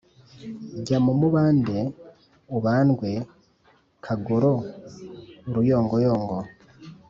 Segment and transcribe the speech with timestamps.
[0.85, 1.79] Jya mu mubande
[2.57, 3.09] ubandwe
[4.03, 6.37] Kagoro-Uruyongoyongo.